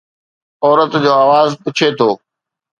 [0.65, 2.09] عورت جو آواز پڇي ٿو